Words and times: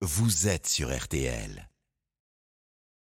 vous 0.00 0.46
êtes 0.46 0.68
sur 0.68 0.96
RTL. 0.96 1.67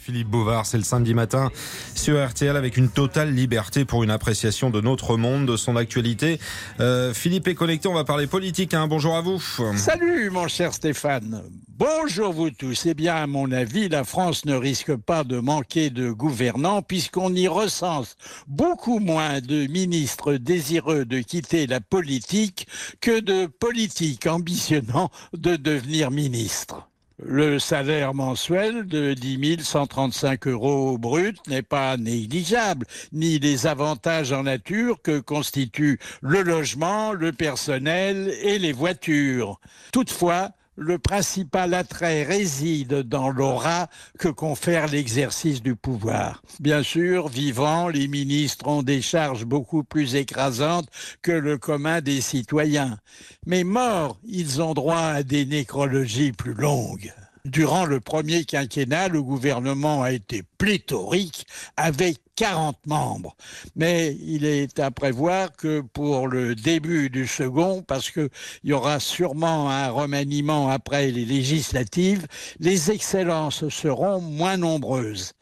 Philippe 0.00 0.28
Bouvard, 0.28 0.64
c'est 0.64 0.78
le 0.78 0.82
samedi 0.82 1.12
matin 1.12 1.50
sur 1.94 2.26
RTL 2.26 2.56
avec 2.56 2.78
une 2.78 2.88
totale 2.88 3.34
liberté 3.34 3.84
pour 3.84 4.02
une 4.02 4.10
appréciation 4.10 4.70
de 4.70 4.80
notre 4.80 5.18
monde, 5.18 5.44
de 5.44 5.58
son 5.58 5.76
actualité. 5.76 6.40
Euh, 6.80 7.12
Philippe 7.12 7.46
est 7.48 7.54
connecté, 7.54 7.86
on 7.86 7.92
va 7.92 8.04
parler 8.04 8.26
politique. 8.26 8.72
Hein. 8.72 8.86
Bonjour 8.88 9.14
à 9.14 9.20
vous. 9.20 9.38
Salut 9.76 10.30
mon 10.30 10.48
cher 10.48 10.72
Stéphane. 10.72 11.42
Bonjour 11.68 12.32
vous 12.32 12.50
tous. 12.50 12.86
Eh 12.86 12.94
bien, 12.94 13.14
à 13.14 13.26
mon 13.26 13.52
avis, 13.52 13.90
la 13.90 14.04
France 14.04 14.46
ne 14.46 14.54
risque 14.54 14.96
pas 14.96 15.22
de 15.22 15.38
manquer 15.38 15.90
de 15.90 16.10
gouvernants 16.10 16.80
puisqu'on 16.80 17.34
y 17.34 17.46
recense 17.46 18.16
beaucoup 18.46 19.00
moins 19.00 19.40
de 19.40 19.66
ministres 19.66 20.34
désireux 20.34 21.04
de 21.04 21.20
quitter 21.20 21.66
la 21.66 21.80
politique 21.80 22.66
que 23.02 23.20
de 23.20 23.46
politiques 23.46 24.26
ambitionnant 24.26 25.10
de 25.34 25.56
devenir 25.56 26.10
ministres. 26.10 26.89
Le 27.22 27.58
salaire 27.58 28.14
mensuel 28.14 28.86
de 28.86 29.12
10 29.12 29.62
135 29.62 30.46
euros 30.46 30.96
brut 30.96 31.36
n'est 31.48 31.60
pas 31.62 31.98
négligeable, 31.98 32.86
ni 33.12 33.38
les 33.38 33.66
avantages 33.66 34.32
en 34.32 34.44
nature 34.44 35.02
que 35.02 35.20
constituent 35.20 35.98
le 36.22 36.42
logement, 36.42 37.12
le 37.12 37.32
personnel 37.32 38.32
et 38.42 38.58
les 38.58 38.72
voitures. 38.72 39.60
Toutefois, 39.92 40.50
le 40.80 40.98
principal 40.98 41.74
attrait 41.74 42.22
réside 42.22 43.02
dans 43.02 43.28
l'aura 43.28 43.88
que 44.18 44.28
confère 44.28 44.86
l'exercice 44.88 45.62
du 45.62 45.76
pouvoir. 45.76 46.42
Bien 46.58 46.82
sûr, 46.82 47.28
vivants, 47.28 47.88
les 47.88 48.08
ministres 48.08 48.66
ont 48.66 48.82
des 48.82 49.02
charges 49.02 49.44
beaucoup 49.44 49.84
plus 49.84 50.14
écrasantes 50.14 50.88
que 51.20 51.32
le 51.32 51.58
commun 51.58 52.00
des 52.00 52.22
citoyens. 52.22 52.98
Mais 53.46 53.62
morts, 53.62 54.18
ils 54.24 54.62
ont 54.62 54.72
droit 54.72 55.02
à 55.02 55.22
des 55.22 55.44
nécrologies 55.44 56.32
plus 56.32 56.54
longues. 56.54 57.12
Durant 57.44 57.86
le 57.86 58.00
premier 58.00 58.44
quinquennat, 58.44 59.08
le 59.08 59.22
gouvernement 59.22 60.02
a 60.02 60.12
été 60.12 60.42
pléthorique 60.58 61.46
avec 61.76 62.18
40 62.36 62.76
membres. 62.86 63.34
Mais 63.76 64.16
il 64.22 64.44
est 64.44 64.78
à 64.78 64.90
prévoir 64.90 65.52
que 65.52 65.80
pour 65.80 66.28
le 66.28 66.54
début 66.54 67.10
du 67.10 67.26
second, 67.26 67.82
parce 67.82 68.10
qu'il 68.10 68.28
y 68.64 68.72
aura 68.72 69.00
sûrement 69.00 69.70
un 69.70 69.90
remaniement 69.90 70.68
après 70.68 71.10
les 71.10 71.24
législatives, 71.24 72.26
les 72.58 72.90
excellences 72.90 73.68
seront 73.68 74.20
moins 74.20 74.56
nombreuses. 74.56 75.32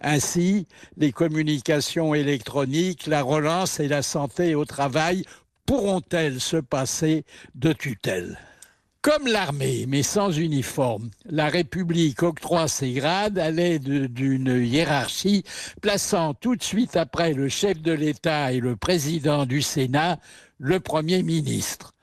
Ainsi, 0.00 0.66
les 0.96 1.12
communications 1.12 2.14
électroniques, 2.14 3.06
la 3.06 3.22
relance 3.22 3.78
et 3.78 3.88
la 3.88 4.02
santé 4.02 4.54
au 4.54 4.64
travail 4.64 5.24
pourront-elles 5.64 6.40
se 6.40 6.56
passer 6.56 7.24
de 7.54 7.72
tutelle? 7.72 8.38
Comme 9.02 9.26
l'armée, 9.26 9.84
mais 9.88 10.04
sans 10.04 10.30
uniforme, 10.30 11.10
la 11.26 11.48
République 11.48 12.22
octroie 12.22 12.68
ses 12.68 12.92
grades 12.92 13.36
à 13.36 13.50
l'aide 13.50 14.06
d'une 14.12 14.64
hiérarchie 14.64 15.42
plaçant 15.80 16.34
tout 16.34 16.54
de 16.54 16.62
suite 16.62 16.96
après 16.96 17.34
le 17.34 17.48
chef 17.48 17.82
de 17.82 17.90
l'État 17.90 18.52
et 18.52 18.60
le 18.60 18.76
président 18.76 19.44
du 19.44 19.60
Sénat 19.60 20.20
le 20.58 20.78
Premier 20.78 21.24
ministre. 21.24 21.94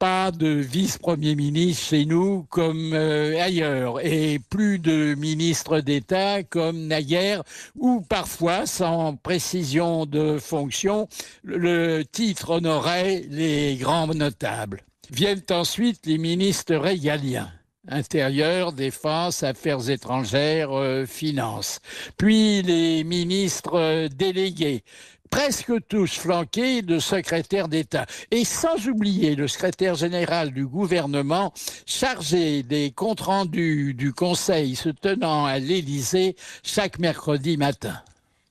Pas 0.00 0.32
de 0.32 0.48
vice-premier 0.48 1.36
ministre 1.36 1.86
chez 1.86 2.04
nous 2.04 2.42
comme 2.50 2.92
euh, 2.94 3.40
ailleurs 3.40 4.04
et 4.04 4.40
plus 4.50 4.80
de 4.80 5.14
ministres 5.14 5.78
d'État 5.78 6.42
comme 6.42 6.88
naguère 6.88 7.44
ou 7.76 8.00
parfois 8.00 8.66
sans 8.66 9.14
précision 9.14 10.04
de 10.04 10.38
fonction 10.38 11.06
le 11.44 12.02
titre 12.02 12.50
honorait 12.50 13.22
les 13.30 13.76
grands 13.76 14.08
notables. 14.08 14.82
Viennent 15.10 15.42
ensuite 15.50 16.06
les 16.06 16.18
ministres 16.18 16.74
régaliens. 16.76 17.50
Intérieur, 17.88 18.72
Défense, 18.72 19.42
Affaires 19.42 19.90
étrangères, 19.90 20.72
euh, 20.72 21.04
Finances. 21.04 21.80
Puis 22.16 22.62
les 22.62 23.04
ministres 23.04 23.78
euh, 23.78 24.08
délégués, 24.08 24.82
presque 25.30 25.72
tous 25.88 26.12
flanqués 26.14 26.80
de 26.80 26.98
secrétaires 26.98 27.68
d'État. 27.68 28.06
Et 28.30 28.44
sans 28.44 28.88
oublier 28.88 29.34
le 29.34 29.48
secrétaire 29.48 29.96
général 29.96 30.52
du 30.52 30.66
gouvernement 30.66 31.52
chargé 31.84 32.62
des 32.62 32.90
comptes 32.90 33.20
rendus 33.20 33.92
du 33.92 34.14
Conseil 34.14 34.76
se 34.76 34.88
tenant 34.88 35.44
à 35.44 35.58
l'Élysée 35.58 36.36
chaque 36.62 36.98
mercredi 36.98 37.56
matin. 37.56 38.00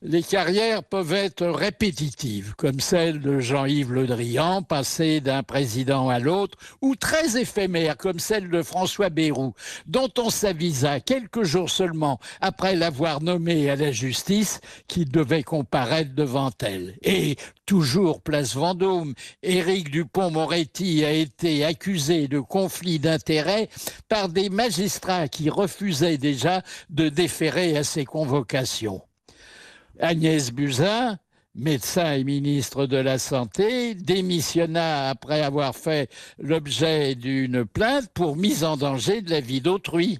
Les 0.06 0.22
carrières 0.22 0.84
peuvent 0.84 1.14
être 1.14 1.46
répétitives, 1.46 2.54
comme 2.58 2.78
celle 2.78 3.22
de 3.22 3.40
Jean-Yves 3.40 3.90
Le 3.90 4.06
Drian, 4.06 4.60
passée 4.60 5.22
d'un 5.22 5.42
président 5.42 6.10
à 6.10 6.18
l'autre, 6.18 6.58
ou 6.82 6.94
très 6.94 7.40
éphémères, 7.40 7.96
comme 7.96 8.18
celle 8.18 8.50
de 8.50 8.62
François 8.62 9.08
Bayrou, 9.08 9.54
dont 9.86 10.10
on 10.18 10.28
s'avisa 10.28 11.00
quelques 11.00 11.44
jours 11.44 11.70
seulement 11.70 12.20
après 12.42 12.76
l'avoir 12.76 13.22
nommé 13.22 13.70
à 13.70 13.76
la 13.76 13.92
justice 13.92 14.60
qu'il 14.88 15.08
devait 15.08 15.42
comparaître 15.42 16.14
devant 16.14 16.52
elle. 16.60 16.98
Et 17.00 17.36
toujours 17.64 18.20
place 18.20 18.54
Vendôme, 18.56 19.14
Éric 19.42 19.90
Dupont-Moretti 19.90 21.02
a 21.06 21.12
été 21.12 21.64
accusé 21.64 22.28
de 22.28 22.40
conflit 22.40 22.98
d'intérêts 22.98 23.70
par 24.10 24.28
des 24.28 24.50
magistrats 24.50 25.28
qui 25.28 25.48
refusaient 25.48 26.18
déjà 26.18 26.60
de 26.90 27.08
déférer 27.08 27.78
à 27.78 27.84
ses 27.84 28.04
convocations. 28.04 29.00
Agnès 30.00 30.50
Buzyn, 30.50 31.18
médecin 31.54 32.14
et 32.14 32.24
ministre 32.24 32.86
de 32.86 32.96
la 32.96 33.18
Santé, 33.18 33.94
démissionna 33.94 35.10
après 35.10 35.42
avoir 35.42 35.74
fait 35.76 36.10
l'objet 36.38 37.14
d'une 37.14 37.64
plainte 37.64 38.08
pour 38.12 38.36
mise 38.36 38.64
en 38.64 38.76
danger 38.76 39.22
de 39.22 39.30
la 39.30 39.40
vie 39.40 39.60
d'autrui. 39.60 40.18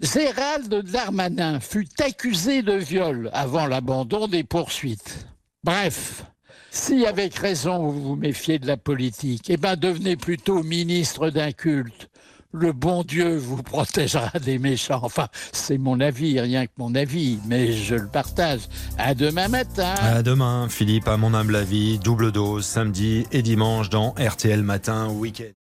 Gérald 0.00 0.74
Darmanin 0.90 1.60
fut 1.60 1.88
accusé 2.00 2.62
de 2.62 2.74
viol 2.74 3.30
avant 3.32 3.66
l'abandon 3.66 4.26
des 4.26 4.42
poursuites. 4.42 5.28
Bref, 5.62 6.24
si 6.70 7.06
avec 7.06 7.36
raison 7.36 7.90
vous 7.90 8.02
vous 8.02 8.16
méfiez 8.16 8.58
de 8.58 8.66
la 8.66 8.76
politique, 8.76 9.48
eh 9.48 9.56
ben 9.56 9.76
devenez 9.76 10.16
plutôt 10.16 10.64
ministre 10.64 11.30
d'un 11.30 11.52
culte 11.52 12.10
le 12.54 12.72
bon 12.72 13.02
Dieu 13.02 13.36
vous 13.36 13.62
protégera 13.62 14.30
des 14.44 14.58
méchants. 14.58 15.00
Enfin, 15.02 15.28
c'est 15.52 15.78
mon 15.78 16.00
avis, 16.00 16.40
rien 16.40 16.66
que 16.66 16.72
mon 16.78 16.94
avis, 16.94 17.38
mais 17.46 17.72
je 17.72 17.96
le 17.96 18.06
partage. 18.06 18.60
À 18.96 19.14
demain 19.14 19.48
matin. 19.48 19.94
À 20.00 20.22
demain, 20.22 20.68
Philippe, 20.68 21.08
à 21.08 21.16
mon 21.16 21.34
humble 21.34 21.56
avis, 21.56 21.98
double 21.98 22.32
dose, 22.32 22.64
samedi 22.64 23.26
et 23.32 23.42
dimanche 23.42 23.90
dans 23.90 24.14
RTL 24.18 24.62
Matin 24.62 25.08
Week-end. 25.08 25.63